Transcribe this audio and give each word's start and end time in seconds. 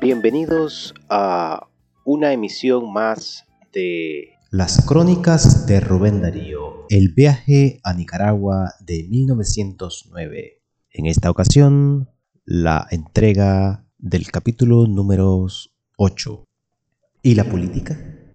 Bienvenidos 0.00 0.94
a 1.10 1.68
una 2.06 2.32
emisión 2.32 2.90
más 2.90 3.44
de 3.70 4.30
Las 4.50 4.86
Crónicas 4.86 5.66
de 5.66 5.78
Rubén 5.78 6.22
Darío, 6.22 6.86
el 6.88 7.12
viaje 7.12 7.80
a 7.84 7.92
Nicaragua 7.92 8.72
de 8.80 9.06
1909. 9.10 10.62
En 10.92 11.04
esta 11.04 11.30
ocasión, 11.30 12.08
la 12.46 12.86
entrega 12.90 13.84
del 13.98 14.30
capítulo 14.30 14.86
número 14.86 15.46
8. 15.98 16.44
¿Y 17.22 17.34
la 17.34 17.44
política? 17.44 18.34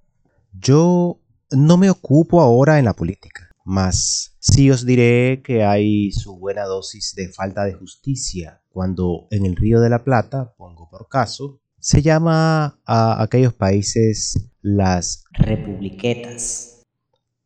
Yo 0.53 1.19
no 1.49 1.77
me 1.77 1.89
ocupo 1.89 2.41
ahora 2.41 2.77
en 2.77 2.85
la 2.85 2.93
política, 2.93 3.49
mas 3.63 4.35
sí 4.37 4.69
os 4.69 4.85
diré 4.85 5.41
que 5.43 5.63
hay 5.63 6.11
su 6.11 6.37
buena 6.37 6.65
dosis 6.65 7.15
de 7.15 7.29
falta 7.29 7.63
de 7.63 7.73
justicia 7.73 8.61
cuando 8.75 9.27
en 9.31 9.45
el 9.45 9.55
Río 9.55 9.79
de 9.79 9.89
la 9.89 10.03
Plata, 10.03 10.53
pongo 10.57 10.89
por 10.89 11.07
caso, 11.07 11.61
se 11.79 12.01
llama 12.01 12.81
a 12.85 13.23
aquellos 13.23 13.53
países 13.53 14.49
las 14.61 15.23
republiquetas, 15.31 16.83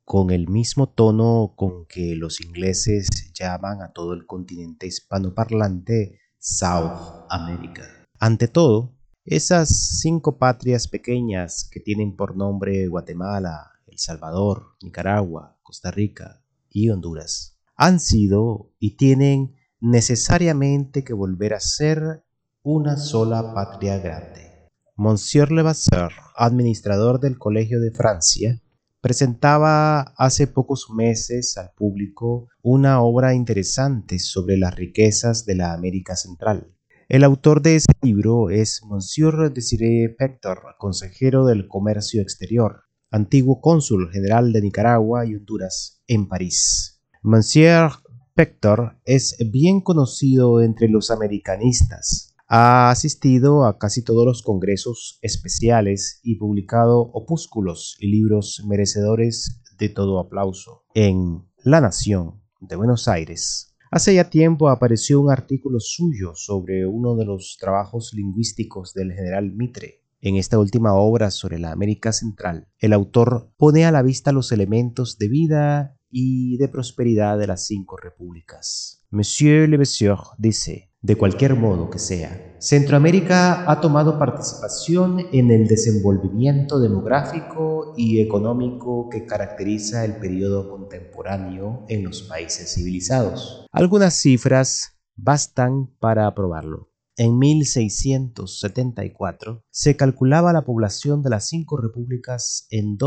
con 0.04 0.32
el 0.32 0.48
mismo 0.48 0.90
tono 0.90 1.54
con 1.56 1.86
que 1.86 2.16
los 2.16 2.42
ingleses 2.42 3.08
llaman 3.36 3.84
a 3.84 3.94
todo 3.94 4.14
el 4.14 4.26
continente 4.26 4.88
hispanoparlante 4.88 6.20
South 6.40 7.28
America. 7.30 7.84
Ante 8.20 8.48
todo, 8.48 8.96
esas 9.24 10.00
cinco 10.00 10.40
patrias 10.40 10.88
pequeñas 10.88 11.70
que 11.72 11.80
tienen 11.80 12.16
por 12.16 12.36
nombre 12.36 12.88
Guatemala, 12.88 13.74
El 13.86 14.00
Salvador, 14.00 14.78
Nicaragua, 14.82 15.60
Costa 15.62 15.92
Rica 15.92 16.42
y 16.72 16.90
Honduras 16.90 17.60
han 17.76 18.02
sido 18.02 18.74
y 18.78 18.98
tienen 18.98 19.56
necesariamente 19.82 21.04
que 21.04 21.14
volver 21.14 21.54
a 21.54 21.60
ser 21.60 22.24
una 22.64 22.98
sola 22.98 23.54
patria 23.54 23.98
grande. 23.98 24.70
Monsieur 24.96 25.52
Levasseur, 25.52 26.12
administrador 26.36 27.20
del 27.20 27.38
Colegio 27.38 27.80
de 27.80 27.92
Francia, 27.92 28.62
presentaba 29.02 30.02
hace 30.18 30.48
pocos 30.48 30.88
meses 30.94 31.58
al 31.58 31.72
público 31.76 32.50
una 32.62 33.02
obra 33.02 33.34
interesante 33.34 34.20
sobre 34.20 34.58
las 34.58 34.76
riquezas 34.76 35.46
de 35.46 35.56
la 35.56 35.74
América 35.74 36.18
Central. 36.18 36.76
El 37.08 37.24
autor 37.24 37.62
de 37.62 37.78
ese 37.78 37.92
libro 38.02 38.50
es 38.50 38.82
Monsieur 38.84 39.52
Desiré 39.54 40.10
Pector, 40.10 40.76
consejero 40.78 41.46
del 41.46 41.68
Comercio 41.68 42.22
Exterior, 42.22 42.84
antiguo 43.10 43.62
cónsul 43.62 44.12
general 44.12 44.52
de 44.52 44.62
Nicaragua 44.62 45.26
y 45.26 45.36
Honduras 45.36 46.04
en 46.08 46.28
París. 46.28 47.02
Monsieur 47.22 47.92
Pector 48.40 48.96
es 49.04 49.36
bien 49.52 49.82
conocido 49.82 50.62
entre 50.62 50.88
los 50.88 51.12
americanistas. 51.12 52.38
Ha 52.48 52.90
asistido 52.90 53.66
a 53.66 53.78
casi 53.78 54.02
todos 54.02 54.26
los 54.26 54.44
congresos 54.44 55.20
especiales 55.22 56.22
y 56.24 56.36
publicado 56.36 57.02
opúsculos 57.02 57.98
y 58.00 58.08
libros 58.08 58.64
merecedores 58.66 59.62
de 59.78 59.90
todo 59.90 60.22
aplauso. 60.22 60.84
En 60.94 61.50
La 61.66 61.82
Nación 61.82 62.42
de 62.62 62.78
Buenos 62.78 63.10
Aires, 63.10 63.76
hace 63.92 64.16
ya 64.16 64.30
tiempo 64.30 64.70
apareció 64.70 65.20
un 65.20 65.34
artículo 65.34 65.82
suyo 65.82 66.32
sobre 66.34 66.86
uno 66.86 67.18
de 67.18 67.26
los 67.26 67.58
trabajos 67.60 68.14
lingüísticos 68.14 68.94
del 68.94 69.12
general 69.12 69.52
Mitre. 69.52 70.06
En 70.22 70.38
esta 70.38 70.60
última 70.60 70.94
obra 70.94 71.30
sobre 71.30 71.60
la 71.60 71.74
América 71.74 72.14
Central, 72.14 72.70
el 72.78 72.94
autor 72.94 73.52
pone 73.58 73.84
a 73.84 73.92
la 73.92 74.02
vista 74.02 74.32
los 74.32 74.54
elementos 74.54 75.18
de 75.18 75.28
vida 75.28 75.99
y 76.10 76.58
de 76.58 76.68
prosperidad 76.68 77.38
de 77.38 77.48
las 77.48 77.66
cinco 77.66 77.98
repúblicas. 77.98 79.06
Monsieur 79.12 79.70
Levasseur 79.70 80.20
dice, 80.38 80.90
de 81.02 81.16
cualquier 81.16 81.56
modo 81.56 81.90
que 81.90 81.98
sea, 81.98 82.58
Centroamérica 82.60 83.72
ha 83.72 83.80
tomado 83.80 84.20
participación 84.20 85.28
en 85.32 85.50
el 85.50 85.66
desenvolvimiento 85.66 86.78
demográfico 86.80 87.94
y 87.96 88.20
económico 88.20 89.08
que 89.10 89.26
caracteriza 89.26 90.04
el 90.04 90.18
periodo 90.18 90.70
contemporáneo 90.70 91.86
en 91.88 92.04
los 92.04 92.24
países 92.24 92.74
civilizados. 92.74 93.66
Algunas 93.72 94.16
cifras 94.16 95.00
bastan 95.16 95.88
para 96.00 96.28
aprobarlo. 96.28 96.92
En 97.16 97.38
1674 97.38 99.64
se 99.70 99.96
calculaba 99.98 100.54
la 100.54 100.64
población 100.64 101.22
de 101.22 101.30
las 101.30 101.48
cinco 101.48 101.78
repúblicas 101.78 102.66
en 102.70 102.98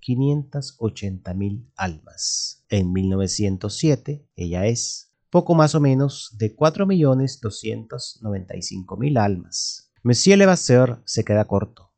2.580.000 0.00 1.70
almas. 1.76 2.64
En 2.68 2.92
1907 2.92 4.26
ella 4.34 4.66
es 4.66 5.12
poco 5.30 5.54
más 5.54 5.74
o 5.74 5.80
menos 5.80 6.36
de 6.38 6.54
4.295.000 6.56 9.18
almas. 9.18 9.90
Monsieur 10.02 10.38
Levasseur 10.38 11.02
se 11.04 11.24
queda 11.24 11.44
corto. 11.46 11.92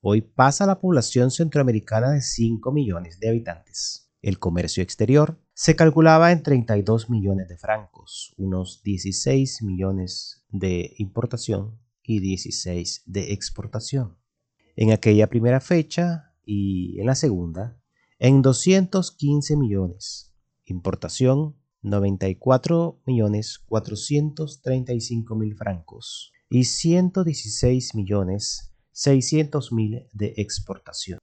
Hoy 0.00 0.20
pasa 0.22 0.64
la 0.64 0.80
población 0.80 1.30
centroamericana 1.30 2.12
de 2.12 2.22
5 2.22 2.72
millones 2.72 3.20
de 3.20 3.28
habitantes. 3.30 4.08
El 4.22 4.38
comercio 4.38 4.82
exterior 4.82 5.38
se 5.54 5.76
calculaba 5.76 6.32
en 6.32 6.42
32 6.42 7.10
millones 7.10 7.48
de 7.48 7.56
francos, 7.56 8.34
unos 8.36 8.82
16 8.84 9.62
millones 9.62 10.44
de 10.50 10.94
importación 10.98 11.80
y 12.02 12.20
16 12.20 13.04
de 13.06 13.32
exportación. 13.32 14.18
En 14.76 14.92
aquella 14.92 15.26
primera 15.26 15.60
fecha 15.60 16.27
y 16.48 16.98
en 16.98 17.04
la 17.04 17.14
segunda, 17.14 17.78
en 18.18 18.40
215 18.40 19.54
millones, 19.54 20.32
importación 20.64 21.56
94 21.82 23.02
millones 23.04 23.58
435 23.66 25.36
mil 25.36 25.54
francos 25.54 26.32
y 26.48 26.64
116 26.64 27.94
millones 27.94 28.72
600 28.92 29.72
mil 29.72 30.08
de 30.12 30.32
exportación. 30.38 31.18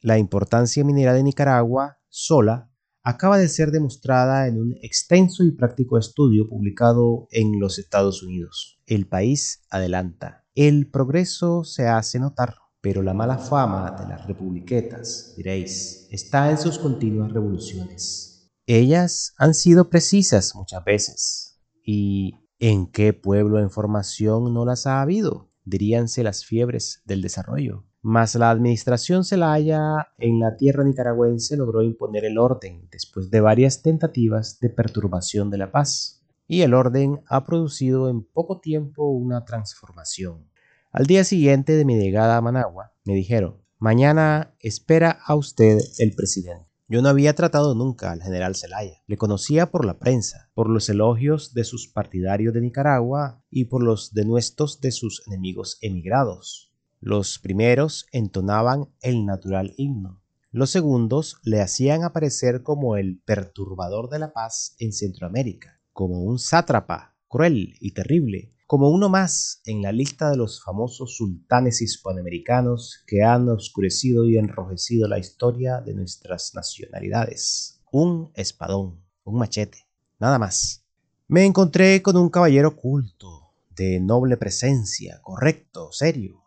La 0.00 0.16
importancia 0.16 0.84
minera 0.84 1.12
de 1.12 1.24
Nicaragua 1.24 1.98
sola 2.08 2.70
acaba 3.02 3.36
de 3.36 3.48
ser 3.48 3.72
demostrada 3.72 4.46
en 4.46 4.60
un 4.60 4.76
extenso 4.80 5.42
y 5.42 5.50
práctico 5.50 5.98
estudio 5.98 6.48
publicado 6.48 7.26
en 7.32 7.58
los 7.58 7.80
Estados 7.80 8.22
Unidos. 8.22 8.80
El 8.86 9.08
país 9.08 9.64
adelanta. 9.70 10.46
El 10.54 10.88
progreso 10.88 11.64
se 11.64 11.88
hace 11.88 12.20
notar, 12.20 12.54
pero 12.80 13.02
la 13.02 13.14
mala 13.14 13.38
fama 13.38 13.90
de 13.98 14.08
las 14.08 14.26
republiquetas, 14.26 15.34
diréis, 15.36 16.08
está 16.10 16.50
en 16.50 16.58
sus 16.58 16.78
continuas 16.78 17.32
revoluciones. 17.32 18.50
Ellas 18.66 19.34
han 19.38 19.54
sido 19.54 19.88
precisas 19.88 20.54
muchas 20.54 20.84
veces. 20.84 21.60
¿Y 21.82 22.34
en 22.58 22.86
qué 22.86 23.12
pueblo 23.12 23.58
en 23.60 23.70
formación 23.70 24.52
no 24.52 24.64
las 24.64 24.86
ha 24.86 25.00
habido? 25.00 25.50
Diríanse 25.64 26.22
las 26.22 26.44
fiebres 26.44 27.02
del 27.04 27.22
desarrollo 27.22 27.88
mas 28.00 28.34
la 28.36 28.50
administración 28.50 29.24
Zelaya 29.24 30.08
en 30.18 30.38
la 30.38 30.56
tierra 30.56 30.84
nicaragüense 30.84 31.56
logró 31.56 31.82
imponer 31.82 32.24
el 32.24 32.38
orden 32.38 32.88
después 32.90 33.30
de 33.30 33.40
varias 33.40 33.82
tentativas 33.82 34.60
de 34.60 34.70
perturbación 34.70 35.50
de 35.50 35.58
la 35.58 35.72
paz. 35.72 36.24
Y 36.46 36.62
el 36.62 36.72
orden 36.72 37.20
ha 37.28 37.44
producido 37.44 38.08
en 38.08 38.22
poco 38.22 38.60
tiempo 38.60 39.10
una 39.10 39.44
transformación. 39.44 40.48
Al 40.90 41.04
día 41.04 41.22
siguiente 41.22 41.76
de 41.76 41.84
mi 41.84 41.98
llegada 41.98 42.38
a 42.38 42.40
Managua, 42.40 42.94
me 43.04 43.14
dijeron, 43.14 43.62
mañana 43.78 44.56
espera 44.58 45.18
a 45.22 45.34
usted 45.34 45.78
el 45.98 46.14
presidente. 46.14 46.66
Yo 46.88 47.02
no 47.02 47.10
había 47.10 47.34
tratado 47.34 47.74
nunca 47.74 48.10
al 48.10 48.22
general 48.22 48.56
Zelaya. 48.56 49.02
Le 49.06 49.18
conocía 49.18 49.70
por 49.70 49.84
la 49.84 49.98
prensa, 49.98 50.50
por 50.54 50.70
los 50.70 50.88
elogios 50.88 51.52
de 51.52 51.64
sus 51.64 51.88
partidarios 51.88 52.54
de 52.54 52.62
Nicaragua 52.62 53.44
y 53.50 53.66
por 53.66 53.82
los 53.82 54.14
denuestos 54.14 54.80
de 54.80 54.90
sus 54.90 55.22
enemigos 55.26 55.76
emigrados. 55.82 56.72
Los 57.00 57.38
primeros 57.38 58.06
entonaban 58.10 58.88
el 59.02 59.26
natural 59.26 59.74
himno. 59.76 60.22
Los 60.52 60.70
segundos 60.70 61.36
le 61.42 61.60
hacían 61.60 62.02
aparecer 62.02 62.62
como 62.62 62.96
el 62.96 63.20
perturbador 63.26 64.08
de 64.08 64.20
la 64.20 64.32
paz 64.32 64.74
en 64.78 64.94
Centroamérica, 64.94 65.82
como 65.92 66.22
un 66.22 66.38
sátrapa 66.38 67.18
cruel 67.28 67.74
y 67.78 67.92
terrible, 67.92 68.54
como 68.68 68.90
uno 68.90 69.08
más 69.08 69.62
en 69.64 69.80
la 69.80 69.92
lista 69.92 70.30
de 70.30 70.36
los 70.36 70.62
famosos 70.62 71.16
sultanes 71.16 71.80
hispanoamericanos 71.80 73.02
que 73.06 73.22
han 73.24 73.48
oscurecido 73.48 74.26
y 74.26 74.36
enrojecido 74.36 75.08
la 75.08 75.18
historia 75.18 75.80
de 75.80 75.94
nuestras 75.94 76.54
nacionalidades. 76.54 77.80
Un 77.90 78.30
espadón, 78.34 79.00
un 79.24 79.38
machete, 79.38 79.86
nada 80.18 80.38
más. 80.38 80.84
Me 81.28 81.46
encontré 81.46 82.02
con 82.02 82.18
un 82.18 82.28
caballero 82.28 82.76
culto, 82.76 83.54
de 83.74 84.00
noble 84.00 84.36
presencia, 84.36 85.18
correcto, 85.22 85.90
serio, 85.90 86.44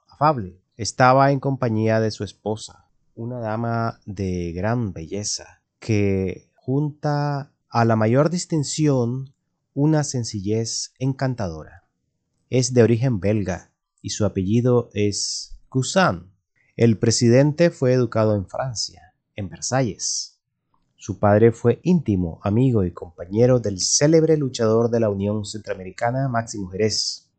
estaba 0.78 1.32
en 1.32 1.40
compañía 1.40 2.00
de 2.00 2.12
su 2.12 2.24
esposa, 2.24 2.86
una 3.16 3.40
dama 3.40 4.00
de 4.06 4.52
gran 4.52 4.94
belleza, 4.94 5.64
que 5.80 6.52
junta 6.54 7.52
a 7.68 7.86
la 7.86 7.96
mayor 7.96 8.30
distinción 8.30 9.34
una 9.74 10.04
sencillez 10.04 10.94
encantadora. 11.00 11.81
Es 12.52 12.74
de 12.74 12.84
origen 12.84 13.22
belga 13.22 13.72
y 14.02 14.10
su 14.10 14.26
apellido 14.26 14.90
es 14.94 15.58
Cousin. 15.70 16.34
El 16.76 16.98
presidente 16.98 17.70
fue 17.70 17.94
educado 17.94 18.36
en 18.36 18.46
Francia, 18.46 19.14
en 19.38 19.48
Versalles. 19.48 20.38
Su 20.98 21.18
padre 21.18 21.54
fue 21.54 21.80
íntimo 21.84 22.42
amigo 22.44 22.84
y 22.84 22.92
compañero 22.92 23.62
del 23.62 23.80
célebre 23.80 24.36
luchador 24.36 24.90
de 24.90 25.00
la 25.00 25.10
Unión 25.10 25.46
Centroamericana 25.46 26.28
Máximo 26.28 26.68
Jerez. 26.68 27.32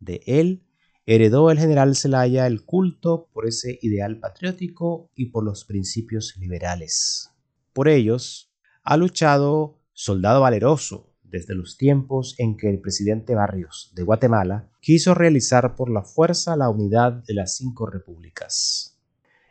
De 0.00 0.22
él 0.24 0.62
heredó 1.04 1.50
el 1.50 1.58
general 1.58 1.94
Zelaya 1.94 2.46
el 2.46 2.64
culto 2.64 3.28
por 3.34 3.46
ese 3.46 3.78
ideal 3.82 4.18
patriótico 4.18 5.10
y 5.14 5.26
por 5.26 5.44
los 5.44 5.66
principios 5.66 6.38
liberales. 6.38 7.28
Por 7.74 7.86
ellos, 7.86 8.50
ha 8.82 8.96
luchado 8.96 9.78
soldado 9.92 10.40
valeroso 10.40 11.13
desde 11.34 11.56
los 11.56 11.76
tiempos 11.76 12.36
en 12.38 12.56
que 12.56 12.70
el 12.70 12.80
presidente 12.80 13.34
Barrios 13.34 13.90
de 13.96 14.04
Guatemala 14.04 14.70
quiso 14.80 15.14
realizar 15.14 15.74
por 15.74 15.90
la 15.90 16.02
fuerza 16.02 16.54
la 16.54 16.70
unidad 16.70 17.24
de 17.24 17.34
las 17.34 17.56
cinco 17.56 17.86
repúblicas. 17.86 19.00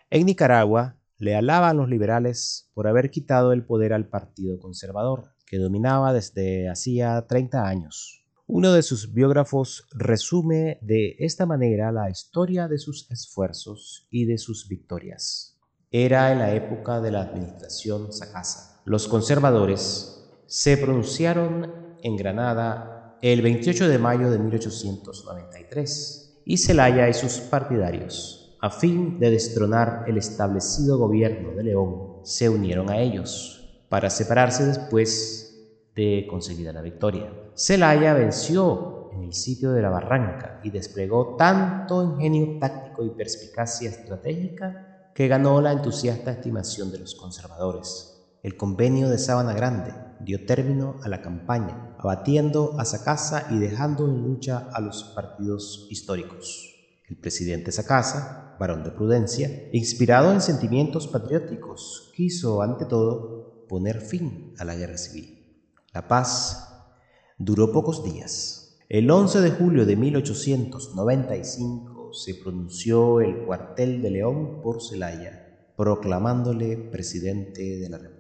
En 0.10 0.26
Nicaragua 0.26 0.96
le 1.18 1.36
alaban 1.36 1.76
los 1.76 1.90
liberales 1.90 2.70
por 2.74 2.88
haber 2.88 3.12
quitado 3.12 3.52
el 3.52 3.66
poder 3.66 3.92
al 3.92 4.08
Partido 4.08 4.60
Conservador, 4.60 5.34
que 5.46 5.58
dominaba 5.58 6.14
desde 6.14 6.70
hacía 6.70 7.26
30 7.28 7.68
años. 7.68 8.24
Uno 8.48 8.72
de 8.72 8.82
sus 8.82 9.12
biógrafos 9.12 9.86
resume 9.92 10.78
de 10.82 11.18
esta 11.20 11.46
manera 11.46 11.92
la 11.92 12.10
historia 12.10 12.70
de 12.70 12.78
sus 12.78 13.12
esfuerzos 13.12 14.08
y 14.10 14.24
de 14.24 14.38
sus 14.38 14.70
victorias. 14.70 15.60
Era 15.92 16.32
en 16.32 16.40
la 16.40 16.56
época 16.56 17.02
de 17.02 17.12
la 17.12 17.24
administración 17.24 18.14
Sacasa. 18.14 18.82
Los 18.86 19.10
conservadores 19.10 20.23
se 20.48 20.78
pronunciaron 20.78 21.72
en 22.02 22.18
Granada 22.18 23.18
el 23.22 23.42
28 23.42 23.88
de 23.88 23.98
mayo 23.98 24.30
de 24.30 24.40
1893 24.40 26.42
y 26.46 26.58
Celaya 26.58 27.08
y 27.08 27.14
sus 27.14 27.40
partidarios, 27.40 28.58
a 28.60 28.70
fin 28.70 29.20
de 29.20 29.32
destronar 29.32 30.04
el 30.08 30.18
establecido 30.18 30.98
gobierno 30.98 31.56
de 31.56 31.64
León, 31.64 32.18
se 32.24 32.50
unieron 32.50 32.90
a 32.90 33.00
ellos 33.00 33.86
para 33.88 34.10
separarse 34.10 34.66
después 34.66 35.68
de 35.96 36.28
conseguida 36.30 36.74
la 36.74 36.82
victoria. 36.82 37.32
Celaya 37.54 38.14
venció 38.14 39.10
en 39.14 39.24
el 39.24 39.34
sitio 39.34 39.72
de 39.72 39.82
la 39.82 39.90
Barranca 39.90 40.60
y 40.64 40.72
desplegó 40.72 41.36
tanto 41.38 42.04
ingenio 42.04 42.60
táctico 42.60 43.06
y 43.06 43.12
perspicacia 43.12 43.90
estratégica 43.90 45.12
que 45.14 45.28
ganó 45.28 45.62
la 45.62 45.72
entusiasta 45.72 46.32
estimación 46.32 46.92
de 46.92 47.00
los 47.00 47.16
conservadores. 47.16 48.10
El 48.42 48.58
convenio 48.58 49.10
de 49.10 49.18
Sabana 49.18 49.54
Grande 49.54 49.94
dio 50.20 50.46
término 50.46 50.96
a 51.04 51.10
la 51.10 51.22
campaña, 51.22 51.96
abatiendo 52.00 52.76
a 52.80 52.86
Sacasa 52.86 53.48
y 53.52 53.60
dejando 53.60 54.06
en 54.06 54.24
lucha 54.24 54.70
a 54.72 54.82
los 54.82 55.04
partidos 55.16 55.88
históricos. 55.90 56.70
El 57.08 57.18
presidente 57.18 57.72
Sacasa, 57.72 58.56
varón 58.60 58.84
de 58.84 58.92
prudencia, 58.92 59.70
inspirado 59.72 60.32
en 60.32 60.42
sentimientos 60.42 61.08
patrióticos, 61.08 62.12
quiso 62.16 62.62
ante 62.62 62.86
todo 62.86 63.66
poner 63.68 64.02
fin 64.02 64.54
a 64.58 64.66
la 64.66 64.76
guerra 64.76 64.98
civil. 64.98 65.40
La 65.94 66.08
paz 66.08 66.70
duró 67.38 67.72
pocos 67.72 68.04
días. 68.04 68.80
El 68.90 69.10
11 69.10 69.42
de 69.42 69.52
julio 69.52 69.86
de 69.86 69.96
1895 69.96 72.14
se 72.14 72.36
pronunció 72.36 73.22
el 73.22 73.46
cuartel 73.46 74.02
de 74.02 74.12
León 74.12 74.62
por 74.62 74.82
Celaya, 74.82 75.72
proclamándole 75.76 76.78
presidente 76.78 77.80
de 77.80 77.90
la 77.90 77.98
República 77.98 78.13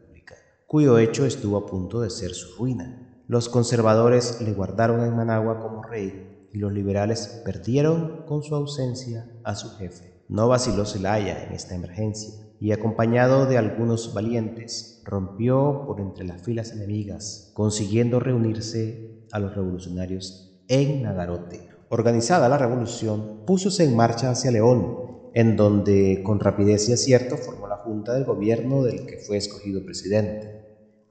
cuyo 0.73 0.97
hecho 0.97 1.27
estuvo 1.27 1.55
a 1.57 1.67
punto 1.67 2.01
de 2.01 2.09
ser 2.09 2.31
su 2.33 2.57
ruina. 2.57 3.21
Los 3.27 3.47
conservadores 3.47 4.41
le 4.41 4.53
guardaron 4.53 5.03
en 5.03 5.15
Managua 5.15 5.59
como 5.59 5.83
rey 5.83 6.47
y 6.51 6.57
los 6.57 6.73
liberales 6.73 7.43
perdieron 7.45 8.23
con 8.25 8.41
su 8.41 8.55
ausencia 8.55 9.29
a 9.43 9.53
su 9.53 9.69
jefe. 9.77 10.23
No 10.29 10.47
vaciló 10.47 10.87
Zelaya 10.87 11.45
en 11.45 11.53
esta 11.53 11.75
emergencia 11.75 12.33
y 12.59 12.71
acompañado 12.71 13.45
de 13.45 13.59
algunos 13.59 14.15
valientes 14.15 15.03
rompió 15.05 15.83
por 15.85 16.01
entre 16.01 16.25
las 16.25 16.41
filas 16.41 16.71
enemigas, 16.71 17.51
consiguiendo 17.53 18.19
reunirse 18.19 19.27
a 19.31 19.37
los 19.37 19.53
revolucionarios 19.53 20.59
en 20.69 21.03
Nagarote. 21.03 21.69
Organizada 21.89 22.49
la 22.49 22.57
revolución, 22.57 23.45
púsose 23.45 23.83
en 23.83 23.95
marcha 23.95 24.31
hacia 24.31 24.49
León, 24.49 24.97
en 25.35 25.55
donde 25.55 26.23
con 26.23 26.39
rapidez 26.39 26.89
y 26.89 26.93
acierto 26.93 27.37
formó 27.37 27.67
la 27.67 27.77
junta 27.77 28.15
del 28.15 28.25
gobierno 28.25 28.81
del 28.81 29.05
que 29.05 29.19
fue 29.19 29.37
escogido 29.37 29.85
presidente 29.85 30.62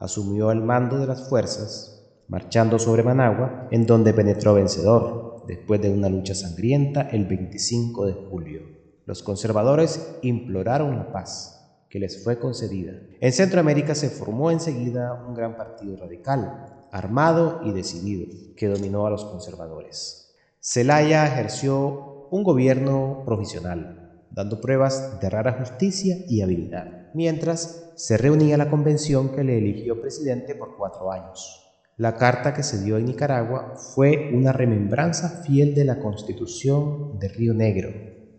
asumió 0.03 0.51
el 0.51 0.61
mando 0.61 0.99
de 0.99 1.07
las 1.07 1.29
fuerzas, 1.29 2.05
marchando 2.27 2.79
sobre 2.81 3.05
Managua, 3.05 3.69
en 3.71 3.87
donde 3.87 4.13
penetró 4.13 4.55
vencedor, 4.55 5.45
después 5.47 5.81
de 5.81 5.91
una 5.91 6.09
lucha 6.09 6.35
sangrienta 6.35 7.03
el 7.03 7.25
25 7.25 8.07
de 8.07 8.13
julio. 8.13 8.63
Los 9.07 9.23
conservadores 9.23 10.19
imploraron 10.23 10.97
la 10.97 11.13
paz, 11.13 11.85
que 11.89 12.01
les 12.01 12.25
fue 12.25 12.41
concedida. 12.41 12.95
En 13.21 13.33
Centroamérica 13.33 13.95
se 13.95 14.11
formó 14.11 14.51
enseguida 14.51 15.25
un 15.27 15.35
gran 15.35 15.57
partido 15.57 15.97
radical, 15.97 16.87
armado 16.91 17.61
y 17.65 17.71
decidido, 17.71 18.27
que 18.57 18.67
dominó 18.67 19.07
a 19.07 19.11
los 19.11 19.25
conservadores. 19.25 20.35
Celaya 20.59 21.27
ejerció 21.27 22.29
un 22.31 22.43
gobierno 22.43 23.23
provisional, 23.25 24.02
dando 24.33 24.61
pruebas 24.61 25.21
de 25.21 25.31
rara 25.31 25.53
justicia 25.59 26.17
y 26.29 26.41
habilidad 26.41 27.03
mientras 27.15 27.93
se 27.97 28.17
reunía 28.17 28.57
la 28.57 28.71
convención 28.71 29.31
que 29.31 29.45
le 29.45 29.59
eligió 29.59 30.01
presidente 30.01 30.55
por 30.55 30.77
cuatro 30.77 31.13
años. 31.13 31.59
La 31.99 32.17
carta 32.17 32.55
que 32.55 32.63
se 32.63 32.83
dio 32.83 32.97
en 32.97 33.05
Nicaragua 33.05 33.75
fue 33.77 34.31
una 34.33 34.53
remembranza 34.53 35.43
fiel 35.45 35.75
de 35.75 35.85
la 35.85 36.01
Constitución 36.01 37.19
de 37.19 37.29
Río 37.29 37.53
Negro, 37.55 37.91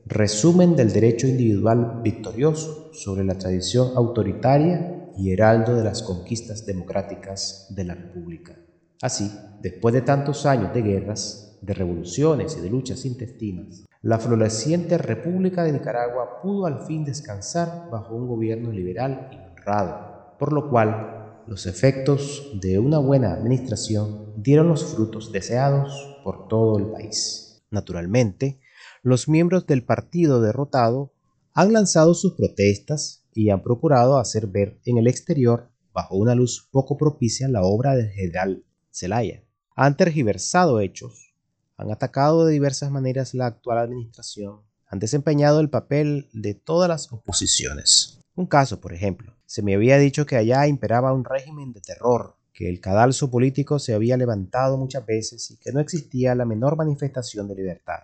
resumen 0.05 0.75
del 0.75 0.91
derecho 0.91 1.27
individual 1.27 2.01
victorioso 2.03 2.91
sobre 2.93 3.23
la 3.23 3.37
tradición 3.37 3.91
autoritaria 3.95 5.11
y 5.17 5.31
heraldo 5.31 5.75
de 5.75 5.83
las 5.83 6.01
conquistas 6.01 6.65
democráticas 6.65 7.67
de 7.69 7.83
la 7.83 7.93
República. 7.93 8.57
Así, 9.01 9.31
después 9.61 9.93
de 9.93 10.01
tantos 10.01 10.45
años 10.45 10.73
de 10.73 10.81
guerras, 10.81 11.42
de 11.63 11.74
revoluciones 11.74 12.57
y 12.57 12.62
de 12.62 12.69
luchas 12.69 13.06
intestinas, 13.06 13.86
la 14.01 14.19
floreciente 14.19 14.98
República 14.98 15.63
de 15.63 15.71
Nicaragua 15.71 16.42
pudo 16.42 16.65
al 16.65 16.86
fin 16.86 17.06
descansar 17.06 17.89
bajo 17.89 18.15
un 18.15 18.27
gobierno 18.27 18.71
liberal 18.71 19.30
y 19.31 19.38
honrado, 19.38 20.36
por 20.38 20.51
lo 20.51 20.69
cual 20.69 21.42
los 21.48 21.65
efectos 21.65 22.51
de 22.60 22.80
una 22.80 23.00
buena 23.00 23.33
administración 23.33 24.33
dieron 24.36 24.68
los 24.68 24.83
frutos 24.83 25.31
deseados 25.31 26.19
por 26.24 26.50
todo 26.50 26.77
el 26.77 26.88
país. 26.88 27.63
Naturalmente, 27.71 28.60
los 29.01 29.30
miembros 29.30 29.65
del 29.65 29.86
partido 29.86 30.42
derrotado 30.42 31.13
han 31.54 31.71
lanzado 31.71 32.13
sus 32.13 32.33
protestas 32.33 33.25
y 33.33 33.50
han 33.51 33.63
procurado 33.63 34.18
hacer 34.18 34.48
ver 34.48 34.80
en 34.86 34.98
el 34.98 35.07
exterior, 35.07 35.69
bajo 35.94 36.18
una 36.18 36.36
luz 36.36 36.68
poco 36.71 36.98
propicia, 36.98 37.48
la 37.48 37.63
obra 37.63 37.95
del 37.95 38.10
general 38.10 38.65
Zelaya. 38.92 39.44
Han 39.75 39.95
tergiversado 39.95 40.80
hechos 40.80 41.32
han 41.77 41.91
atacado 41.91 42.45
de 42.45 42.53
diversas 42.53 42.91
maneras 42.91 43.33
la 43.33 43.47
actual 43.47 43.79
administración, 43.79 44.62
han 44.88 45.00
desempeñado 45.00 45.59
el 45.59 45.69
papel 45.69 46.29
de 46.33 46.53
todas 46.53 46.88
las 46.88 47.12
oposiciones. 47.12 48.19
Un 48.36 48.45
caso, 48.45 48.79
por 48.79 48.93
ejemplo, 48.93 49.36
se 49.45 49.62
me 49.62 49.75
había 49.75 49.98
dicho 49.98 50.25
que 50.25 50.36
allá 50.36 50.67
imperaba 50.67 51.13
un 51.13 51.25
régimen 51.25 51.74
de 51.74 51.81
terror, 51.81 52.36
que 52.53 52.69
el 52.69 52.79
cadalso 52.79 53.31
político 53.31 53.79
se 53.79 53.93
había 53.93 54.17
levantado 54.17 54.77
muchas 54.77 55.05
veces 55.05 55.50
y 55.51 55.57
que 55.57 55.71
no 55.71 55.79
existía 55.79 56.36
la 56.36 56.45
menor 56.45 56.77
manifestación 56.77 57.48
de 57.48 57.55
libertad. 57.55 58.03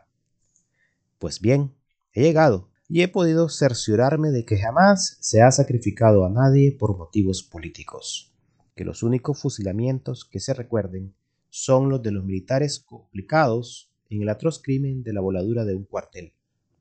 Pues 1.20 1.40
bien, 1.40 1.76
he 2.14 2.24
llegado 2.24 2.70
y 2.88 3.04
he 3.04 3.08
podido 3.08 3.50
cerciorarme 3.50 4.32
de 4.32 4.46
que 4.46 4.58
jamás 4.58 5.18
se 5.20 5.44
ha 5.44 5.52
sacrificado 5.52 6.26
a 6.26 6.30
nadie 6.30 6.72
por 6.72 6.98
motivos 6.98 7.44
políticos, 7.44 8.34
que 8.76 8.84
los 8.84 9.04
únicos 9.04 9.40
fusilamientos 9.40 10.26
que 10.26 10.40
se 10.40 10.56
recuerden 10.56 11.14
son 11.50 11.90
los 11.90 12.02
de 12.02 12.12
los 12.12 12.24
militares 12.24 12.80
complicados 12.80 13.92
en 14.10 14.22
el 14.22 14.30
atroz 14.30 14.62
crimen 14.62 15.04
de 15.04 15.14
la 15.14 15.22
voladura 15.22 15.66
de 15.66 15.76
un 15.76 15.86
cuartel, 15.86 16.34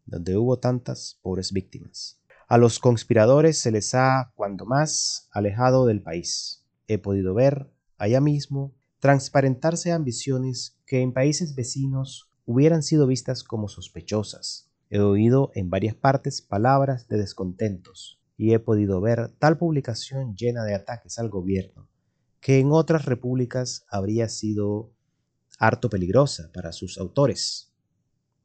donde 0.07 0.37
hubo 0.37 0.59
tantas 0.59 1.19
pobres 1.23 1.53
víctimas. 1.53 2.21
A 2.49 2.57
los 2.57 2.79
conspiradores 2.79 3.59
se 3.59 3.71
les 3.71 3.95
ha, 3.95 4.33
cuando 4.35 4.65
más, 4.65 5.29
alejado 5.33 5.87
del 5.87 6.03
país. 6.03 6.65
He 6.87 6.99
podido 6.99 7.35
ver, 7.35 7.71
allá 7.99 8.21
mismo, 8.21 8.75
transparentarse 9.01 9.93
ambiciones 9.93 10.79
que 10.87 11.03
en 11.03 11.13
países 11.13 11.55
vecinos 11.55 12.31
hubieran 12.47 12.83
sido 12.83 13.07
vistas 13.07 13.45
como 13.45 13.69
sospechosas. 13.69 14.71
He 14.89 15.01
oído 15.01 15.51
en 15.55 15.69
varias 15.69 15.95
partes 15.95 16.41
palabras 16.41 17.09
de 17.09 17.19
descontentos 17.19 18.19
y 18.39 18.55
he 18.55 18.59
podido 18.59 19.01
ver 19.03 19.29
tal 19.39 19.59
publicación 19.59 20.35
llena 20.35 20.65
de 20.65 20.75
ataques 20.75 21.19
al 21.19 21.29
gobierno 21.29 21.89
que 22.41 22.61
en 22.61 22.73
otras 22.73 23.05
repúblicas 23.05 23.85
habría 23.89 24.29
sido 24.29 24.93
harto 25.59 25.91
peligrosa 25.91 26.51
para 26.53 26.73
sus 26.73 26.99
autores. 26.99 27.73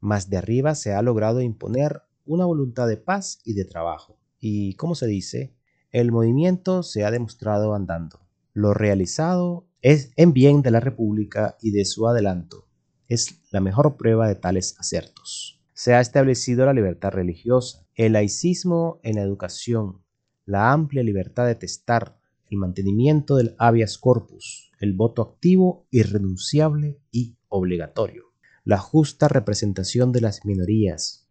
Más 0.00 0.28
de 0.28 0.36
arriba 0.36 0.74
se 0.74 0.92
ha 0.92 1.02
logrado 1.02 1.40
imponer 1.40 2.02
una 2.26 2.44
voluntad 2.44 2.88
de 2.88 2.96
paz 2.96 3.40
y 3.44 3.54
de 3.54 3.64
trabajo. 3.64 4.18
Y, 4.38 4.74
como 4.74 4.94
se 4.94 5.06
dice, 5.06 5.54
el 5.90 6.12
movimiento 6.12 6.82
se 6.82 7.04
ha 7.04 7.10
demostrado 7.10 7.74
andando. 7.74 8.20
Lo 8.52 8.74
realizado 8.74 9.66
es 9.80 10.12
en 10.16 10.32
bien 10.32 10.62
de 10.62 10.70
la 10.70 10.80
República 10.80 11.56
y 11.60 11.70
de 11.70 11.84
su 11.84 12.08
adelanto. 12.08 12.68
Es 13.06 13.40
la 13.50 13.60
mejor 13.60 13.96
prueba 13.96 14.28
de 14.28 14.34
tales 14.34 14.76
acertos. 14.78 15.62
Se 15.72 15.94
ha 15.94 16.00
establecido 16.00 16.66
la 16.66 16.72
libertad 16.72 17.10
religiosa, 17.10 17.86
el 17.94 18.14
laicismo 18.14 19.00
en 19.02 19.16
la 19.16 19.22
educación, 19.22 20.02
la 20.46 20.72
amplia 20.72 21.02
libertad 21.02 21.46
de 21.46 21.54
testar, 21.54 22.18
el 22.50 22.58
mantenimiento 22.58 23.36
del 23.36 23.54
habeas 23.58 23.98
corpus, 23.98 24.70
el 24.80 24.92
voto 24.92 25.22
activo, 25.22 25.86
irrenunciable 25.90 27.00
y 27.10 27.36
obligatorio. 27.48 28.24
la 28.66 28.78
justa 28.78 29.28
representación 29.28 30.10
de 30.10 30.22
las 30.22 30.46
minorías, 30.46 31.28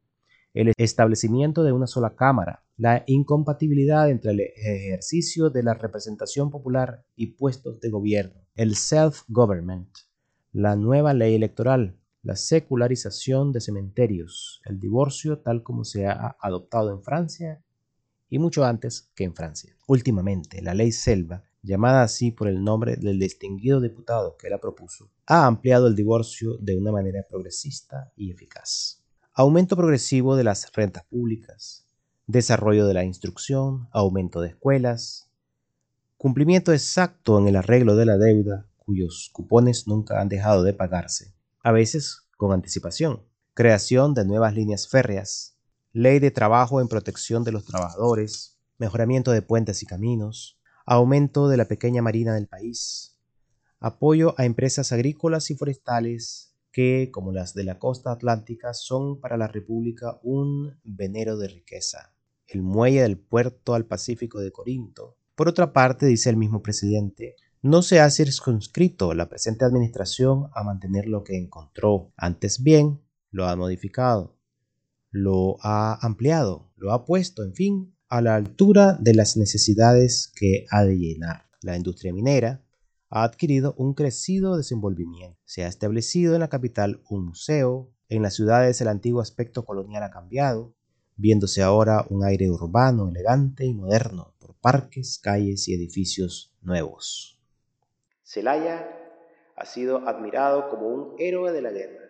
el 0.54 0.72
establecimiento 0.78 1.64
de 1.64 1.72
una 1.72 1.88
sola 1.88 2.16
Cámara, 2.16 2.64
la 2.78 3.04
incompatibilidad 3.08 4.10
entre 4.10 4.32
el 4.32 4.42
ejercicio 4.42 5.50
de 5.50 5.64
la 5.64 5.74
representación 5.74 6.52
popular 6.52 7.04
y 7.16 7.28
puestos 7.38 7.80
de 7.80 7.90
gobierno, 7.90 8.40
el 8.56 8.76
self-government, 8.76 9.90
la 10.52 10.76
nueva 10.76 11.14
ley 11.16 11.34
electoral, 11.34 11.98
la 12.22 12.36
secularización 12.36 13.52
de 13.52 13.62
cementerios, 13.62 14.62
el 14.66 14.80
divorcio 14.80 15.40
tal 15.40 15.64
como 15.64 15.84
se 15.84 16.06
ha 16.06 16.38
adoptado 16.40 16.92
en 16.92 17.02
Francia 17.02 17.64
y 18.34 18.40
mucho 18.40 18.66
antes 18.66 19.12
que 19.16 19.24
en 19.24 19.36
Francia. 19.36 19.76
Últimamente, 19.88 20.62
la 20.62 20.74
ley 20.74 20.92
Selva, 20.92 21.44
llamada 21.62 22.04
así 22.04 22.32
por 22.32 22.48
el 22.48 22.64
nombre 22.64 22.96
del 22.96 23.20
distinguido 23.20 23.80
diputado 23.80 24.38
que 24.38 24.50
la 24.50 24.60
propuso, 24.60 25.12
ha 25.28 25.46
ampliado 25.46 25.88
el 25.88 25.96
divorcio 25.96 26.58
de 26.60 26.76
una 26.76 26.92
manera 26.92 27.26
progresista 27.30 28.12
y 28.16 28.32
eficaz 28.32 29.04
aumento 29.36 29.76
progresivo 29.76 30.36
de 30.36 30.44
las 30.44 30.72
rentas 30.74 31.06
públicas, 31.06 31.88
desarrollo 32.28 32.86
de 32.86 32.94
la 32.94 33.04
instrucción, 33.04 33.88
aumento 33.92 34.42
de 34.42 34.50
escuelas, 34.50 35.28
cumplimiento 36.18 36.72
exacto 36.72 37.40
en 37.40 37.48
el 37.48 37.56
arreglo 37.56 37.96
de 37.96 38.06
la 38.06 38.18
deuda, 38.18 38.68
cuyos 38.78 39.32
cupones 39.34 39.88
nunca 39.88 40.22
han 40.22 40.30
dejado 40.30 40.62
de 40.62 40.74
pagarse, 40.74 41.34
a 41.64 41.72
veces 41.72 42.28
con 42.38 42.52
anticipación, 42.52 43.24
creación 43.56 44.14
de 44.14 44.24
nuevas 44.24 44.54
líneas 44.54 44.88
férreas, 44.88 45.53
ley 45.94 46.18
de 46.18 46.32
trabajo 46.32 46.82
en 46.82 46.88
protección 46.88 47.44
de 47.44 47.52
los 47.52 47.66
trabajadores, 47.66 48.58
mejoramiento 48.80 49.32
de 49.32 49.44
puentes 49.44 49.84
y 49.84 49.86
caminos, 49.86 50.60
aumento 50.88 51.48
de 51.48 51.58
la 51.58 51.66
pequeña 51.66 52.02
marina 52.02 52.34
del 52.34 52.48
país, 52.48 53.16
apoyo 53.80 54.34
a 54.40 54.46
empresas 54.46 54.92
agrícolas 54.92 55.52
y 55.52 55.56
forestales 55.56 56.56
que, 56.72 57.12
como 57.12 57.32
las 57.32 57.54
de 57.54 57.64
la 57.64 57.78
costa 57.78 58.12
atlántica, 58.12 58.74
son 58.74 59.22
para 59.22 59.38
la 59.38 59.48
República 59.48 60.20
un 60.24 60.80
venero 60.84 61.38
de 61.38 61.48
riqueza. 61.50 62.16
El 62.48 62.64
muelle 62.64 63.04
del 63.04 63.20
puerto 63.20 63.76
al 63.76 63.86
Pacífico 63.86 64.40
de 64.40 64.52
Corinto. 64.52 65.18
Por 65.36 65.48
otra 65.48 65.74
parte, 65.74 66.08
dice 66.08 66.32
el 66.32 66.38
mismo 66.38 66.64
presidente, 66.64 67.36
no 67.62 67.84
se 67.84 68.00
ha 68.00 68.10
circunscrito 68.10 69.14
la 69.14 69.30
presente 69.30 69.64
administración 69.64 70.50
a 70.56 70.64
mantener 70.64 71.08
lo 71.08 71.24
que 71.24 71.38
encontró, 71.38 72.12
antes 72.18 72.64
bien, 72.64 73.00
lo 73.30 73.48
ha 73.48 73.56
modificado, 73.56 74.38
lo 75.14 75.58
ha 75.62 76.00
ampliado, 76.06 76.72
lo 76.76 76.92
ha 76.92 77.06
puesto, 77.06 77.44
en 77.44 77.54
fin, 77.54 77.96
a 78.10 78.20
la 78.20 78.36
altura 78.36 78.98
de 79.00 79.14
las 79.14 79.38
necesidades 79.38 80.34
que 80.36 80.66
ha 80.72 80.84
de 80.84 80.98
llenar. 80.98 81.46
La 81.62 81.78
industria 81.78 82.12
minera, 82.12 82.64
ha 83.10 83.24
adquirido 83.24 83.76
un 83.78 83.94
crecido 83.94 84.58
desenvolvimiento. 84.58 85.40
Se 85.46 85.64
ha 85.64 85.68
establecido 85.68 86.34
en 86.34 86.40
la 86.40 86.50
capital 86.50 87.04
un 87.10 87.28
museo, 87.28 87.92
en 88.10 88.24
las 88.24 88.34
ciudades 88.34 88.82
el 88.82 88.88
antiguo 88.88 89.22
aspecto 89.22 89.66
colonial 89.66 90.02
ha 90.02 90.10
cambiado, 90.10 90.74
viéndose 91.16 91.62
ahora 91.62 92.08
un 92.10 92.24
aire 92.26 92.50
urbano, 92.50 93.08
elegante 93.08 93.66
y 93.66 93.74
moderno 93.76 94.34
por 94.40 94.56
parques, 94.56 95.20
calles 95.22 95.68
y 95.68 95.76
edificios 95.76 96.56
nuevos. 96.64 97.40
Celaya 98.24 98.90
ha 99.56 99.66
sido 99.66 100.08
admirado 100.08 100.70
como 100.70 100.88
un 100.88 101.16
héroe 101.20 101.52
de 101.52 101.62
la 101.62 101.72
guerra, 101.72 102.04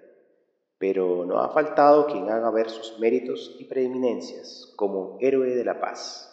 pero 0.83 1.25
no 1.25 1.39
ha 1.39 1.53
faltado 1.53 2.07
quien 2.07 2.29
haga 2.29 2.51
ver 2.51 2.69
sus 2.69 2.99
méritos 2.99 3.55
y 3.57 3.63
preeminencias 3.63 4.73
como 4.75 5.15
héroe 5.21 5.55
de 5.55 5.63
la 5.63 5.79
paz. 5.79 6.29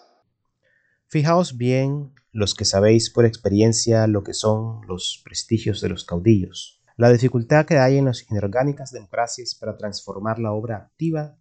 Fijaos 1.06 1.56
bien 1.56 2.12
los 2.32 2.56
que 2.56 2.64
sabéis 2.64 3.10
por 3.10 3.26
experiencia 3.26 4.08
lo 4.08 4.24
que 4.24 4.34
son 4.34 4.80
los 4.88 5.22
prestigios 5.24 5.80
de 5.80 5.90
los 5.90 6.04
caudillos, 6.04 6.82
la 6.96 7.12
dificultad 7.12 7.64
que 7.64 7.78
hay 7.78 7.96
en 7.96 8.06
las 8.06 8.28
inorgánicas 8.28 8.90
democracias 8.90 9.54
para 9.54 9.76
transformar 9.76 10.40
la 10.40 10.50
obra 10.50 10.78
activa 10.78 11.36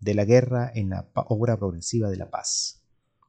de 0.00 0.14
la 0.14 0.24
guerra 0.24 0.72
en 0.74 0.88
la 0.88 1.06
obra 1.14 1.58
progresiva 1.58 2.08
de 2.08 2.16
la 2.16 2.30
paz. 2.30 2.82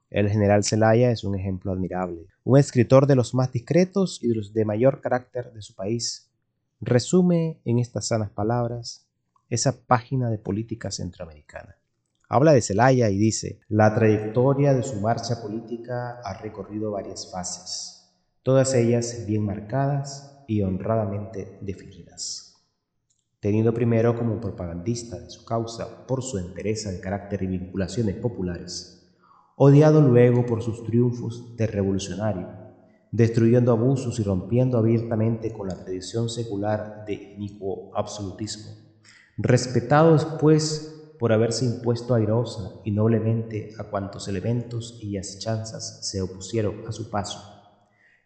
El 0.10 0.30
general 0.30 0.64
Zelaya 0.64 1.12
es 1.12 1.26
un 1.26 1.38
ejemplo 1.38 1.74
admirable, 1.74 2.28
un 2.46 2.58
escritor 2.58 3.06
de 3.06 3.18
los 3.18 3.36
más 3.36 3.52
discretos 3.52 4.24
y 4.24 4.30
de 4.30 4.36
los 4.36 4.54
de 4.54 4.64
mayor 4.64 5.02
carácter 5.02 5.52
de 5.52 5.62
su 5.62 5.76
país. 5.76 6.32
Resume 6.80 7.60
en 7.66 7.80
estas 7.80 8.08
sanas 8.08 8.30
palabras 8.30 9.05
esa 9.50 9.86
página 9.86 10.30
de 10.30 10.38
política 10.38 10.92
centroamericana. 10.92 11.78
Habla 12.28 12.54
de 12.54 12.62
Celaya 12.62 13.10
y 13.10 13.18
dice, 13.18 13.60
la 13.70 13.94
trayectoria 13.94 14.74
de 14.74 14.84
su 14.84 15.00
marcha 15.00 15.42
política 15.42 16.20
ha 16.24 16.42
recorrido 16.42 16.92
varias 16.92 17.32
fases, 17.32 18.12
todas 18.42 18.74
ellas 18.74 19.26
bien 19.28 19.44
marcadas 19.46 20.44
y 20.48 20.62
honradamente 20.62 21.60
definidas. 21.62 22.56
Tenido 23.40 23.74
primero 23.76 24.18
como 24.18 24.42
propagandista 24.42 25.20
de 25.20 25.30
su 25.30 25.46
causa 25.46 26.08
por 26.08 26.24
su 26.24 26.40
entereza 26.40 26.92
de 26.92 27.00
carácter 27.00 27.44
y 27.44 27.48
vinculaciones 27.48 28.16
populares, 28.16 29.08
odiado 29.56 30.02
luego 30.02 30.46
por 30.48 30.64
sus 30.64 30.84
triunfos 30.84 31.56
de 31.56 31.68
revolucionario, 31.68 32.50
destruyendo 33.12 33.72
abusos 33.72 34.20
y 34.20 34.24
rompiendo 34.24 34.80
abiertamente 34.80 35.54
con 35.54 35.68
la 35.68 35.76
tradición 35.76 36.28
secular 36.28 37.06
de 37.06 37.14
inicuo 37.14 37.92
absolutismo, 37.94 38.85
respetado 39.38 40.14
después 40.14 41.14
por 41.20 41.34
haberse 41.34 41.66
impuesto 41.66 42.14
airosa 42.14 42.82
y 42.84 42.92
noblemente 42.92 43.74
a 43.78 43.86
cuantos 43.86 44.28
elementos 44.28 45.00
y 45.02 45.18
asechanzas 45.18 46.10
se 46.10 46.22
opusieron 46.22 46.88
a 46.88 46.92
su 46.92 47.10
paso, 47.10 47.40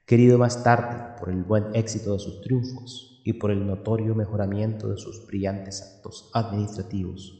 querido 0.06 0.38
más 0.38 0.64
tarde 0.64 1.16
por 1.20 1.30
el 1.30 1.44
buen 1.44 1.76
éxito 1.76 2.14
de 2.14 2.20
sus 2.20 2.42
triunfos 2.42 3.22
y 3.24 3.34
por 3.34 3.52
el 3.52 3.66
notorio 3.66 4.16
mejoramiento 4.16 4.90
de 4.90 4.98
sus 4.98 5.26
brillantes 5.28 5.82
actos 5.82 6.30
administrativos. 6.34 7.40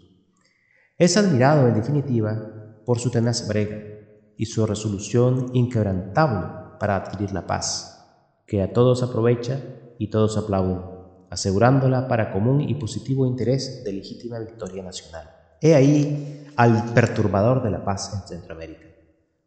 Es 0.98 1.18
admirado, 1.18 1.68
en 1.68 1.76
definitiva, 1.76 2.82
por 2.86 3.00
su 3.00 3.10
tenaz 3.10 3.48
brega 3.48 4.00
y 4.36 4.46
su 4.46 4.66
resolución 4.66 5.50
inquebrantable 5.54 6.78
para 6.80 6.96
adquirir 6.96 7.32
la 7.32 7.48
paz, 7.48 8.06
que 8.46 8.62
a 8.62 8.74
todos 8.74 9.04
aprovecha 9.04 9.62
y 9.98 10.10
todos 10.10 10.38
aplauden, 10.38 10.99
asegurándola 11.30 12.08
para 12.08 12.32
común 12.32 12.62
y 12.62 12.76
positivo 12.76 13.26
interés 13.26 13.84
de 13.84 13.94
legítima 13.94 14.40
victoria 14.40 14.84
nacional. 14.84 15.30
He 15.62 15.76
ahí 15.76 16.46
al 16.56 16.94
perturbador 16.94 17.64
de 17.64 17.72
la 17.72 17.84
paz 17.84 18.12
en 18.14 18.28
Centroamérica, 18.28 18.88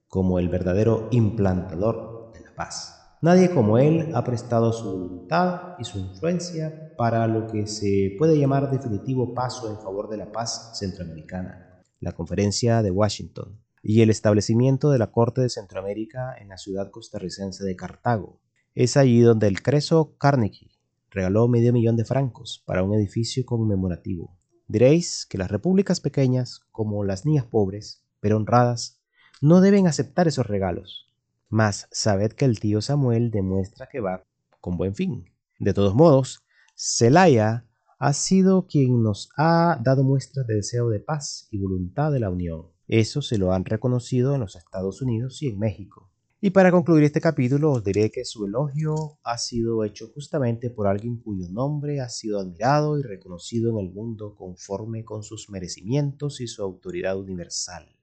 como 0.09 0.39
el 0.39 0.49
verdadero 0.49 1.09
implantador 1.11 2.33
de 2.35 2.41
la 2.41 2.55
paz. 2.55 2.99
Nadie 3.23 3.51
como 3.51 3.79
él 3.79 4.11
ha 4.15 4.25
prestado 4.25 4.73
su 4.73 4.85
voluntad 4.91 5.77
y 5.79 5.85
su 5.85 5.99
influencia 5.99 6.93
para 6.97 7.27
lo 7.27 7.47
que 7.47 7.67
se 7.67 8.17
puede 8.19 8.39
llamar 8.39 8.71
definitivo 8.71 9.33
paso 9.33 9.71
en 9.71 9.79
favor 9.79 10.09
de 10.09 10.17
la 10.17 10.33
paz 10.33 10.73
centroamericana, 10.79 11.83
la 12.01 12.13
Conferencia 12.13 12.83
de 12.83 12.91
Washington 12.91 13.61
y 13.83 14.03
el 14.03 14.11
establecimiento 14.11 14.91
de 14.91 14.99
la 14.99 15.13
Corte 15.13 15.41
de 15.41 15.51
Centroamérica 15.51 16.35
en 16.39 16.49
la 16.49 16.59
ciudad 16.59 16.91
costarricense 16.91 17.65
de 17.65 17.77
Cartago. 17.77 18.41
Es 18.75 18.97
allí 18.97 19.21
donde 19.21 19.49
el 19.49 19.63
Creso 19.63 20.17
Carnegie 20.19 20.72
regaló 21.13 21.47
medio 21.47 21.73
millón 21.73 21.97
de 21.97 22.05
francos 22.05 22.63
para 22.67 22.83
un 22.83 22.95
edificio 22.95 23.45
conmemorativo 23.47 24.37
Diréis 24.73 25.27
que 25.27 25.37
las 25.37 25.51
repúblicas 25.51 26.01
pequeñas, 26.01 26.61
como 26.71 27.05
las 27.05 27.27
niñas 27.27 27.45
pobres, 27.45 28.07
pero 28.21 28.39
honradas, 28.39 29.03
no 29.43 29.61
deben 29.61 29.87
aceptar 29.87 30.29
esos 30.29 30.47
regalos. 30.47 31.13
Mas 31.51 31.89
sabed 31.91 32.33
que 32.33 32.47
el 32.47 32.59
tío 32.59 32.81
Samuel 32.81 33.31
demuestra 33.31 33.89
que 33.93 34.01
va 34.01 34.23
con 34.63 34.79
buen 34.79 34.95
fin. 34.95 35.27
De 35.59 35.75
todos 35.75 35.95
modos, 35.95 36.43
Celaya 36.75 37.67
ha 37.99 38.13
sido 38.15 38.67
quien 38.67 39.03
nos 39.03 39.29
ha 39.37 39.79
dado 39.83 40.05
muestras 40.05 40.47
de 40.47 40.55
deseo 40.55 40.89
de 40.89 41.01
paz 41.01 41.49
y 41.51 41.59
voluntad 41.59 42.11
de 42.11 42.21
la 42.21 42.31
unión. 42.31 42.69
Eso 42.89 43.21
se 43.21 43.37
lo 43.37 43.53
han 43.53 43.67
reconocido 43.67 44.35
en 44.35 44.41
los 44.41 44.57
Estados 44.57 45.03
Unidos 45.03 45.43
y 45.43 45.49
en 45.49 45.59
México. 45.59 46.12
Y 46.45 46.51
para 46.51 46.73
concluir 46.73 47.05
este 47.05 47.21
capítulo 47.21 47.71
os 47.71 47.85
diré 47.85 48.11
que 48.11 48.25
su 48.25 48.47
elogio 48.47 49.21
ha 49.23 49.39
sido 49.39 49.85
hecho 49.85 50.11
justamente 50.13 50.71
por 50.71 50.89
alguien 50.89 51.19
cuyo 51.19 51.49
nombre 51.49 52.01
ha 52.01 52.09
sido 52.09 52.41
admirado 52.41 52.99
y 52.99 53.03
reconocido 53.05 53.71
en 53.71 53.87
el 53.87 53.93
mundo 53.93 54.35
conforme 54.35 55.05
con 55.05 55.23
sus 55.23 55.49
merecimientos 55.51 56.41
y 56.41 56.49
su 56.49 56.65
autoridad 56.65 57.17
universal. 57.17 57.95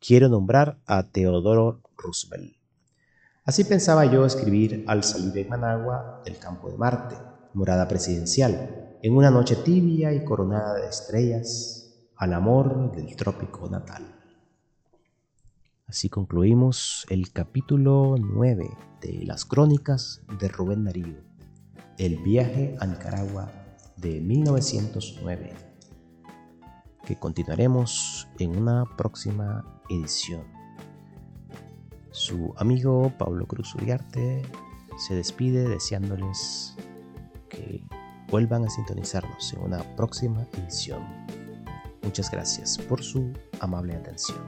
Quiero 0.00 0.28
nombrar 0.28 0.82
a 0.84 1.12
Teodoro 1.12 1.82
Roosevelt. 1.96 2.56
Así 3.44 3.62
pensaba 3.62 4.04
yo 4.06 4.26
escribir 4.26 4.84
al 4.88 5.04
salir 5.04 5.30
de 5.32 5.44
Managua 5.44 6.22
del 6.24 6.38
campo 6.38 6.72
de 6.72 6.76
Marte, 6.76 7.14
morada 7.54 7.86
presidencial, 7.86 8.98
en 9.00 9.14
una 9.14 9.30
noche 9.30 9.54
tibia 9.54 10.12
y 10.12 10.24
coronada 10.24 10.74
de 10.74 10.88
estrellas, 10.88 12.04
al 12.16 12.32
amor 12.32 12.90
del 12.90 13.14
trópico 13.14 13.68
natal. 13.70 14.21
Así 15.92 16.08
concluimos 16.08 17.04
el 17.10 17.32
capítulo 17.32 18.16
9 18.18 18.70
de 19.02 19.26
las 19.26 19.44
crónicas 19.44 20.22
de 20.40 20.48
Rubén 20.48 20.84
Darío, 20.84 21.22
El 21.98 22.16
viaje 22.22 22.74
a 22.80 22.86
Nicaragua 22.86 23.52
de 23.98 24.18
1909, 24.22 25.52
que 27.04 27.16
continuaremos 27.16 28.26
en 28.38 28.56
una 28.56 28.86
próxima 28.96 29.82
edición. 29.90 30.46
Su 32.10 32.54
amigo 32.56 33.12
Pablo 33.18 33.46
Cruz 33.46 33.74
Uriarte 33.74 34.40
se 34.96 35.14
despide 35.14 35.68
deseándoles 35.68 36.74
que 37.50 37.84
vuelvan 38.30 38.64
a 38.64 38.70
sintonizarnos 38.70 39.52
en 39.52 39.60
una 39.60 39.82
próxima 39.94 40.46
edición. 40.54 41.02
Muchas 42.02 42.30
gracias 42.30 42.78
por 42.78 43.02
su 43.02 43.30
amable 43.60 43.94
atención. 43.94 44.38